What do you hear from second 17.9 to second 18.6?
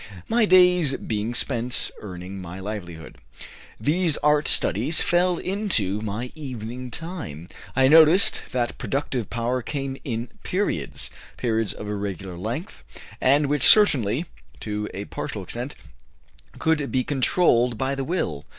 the will.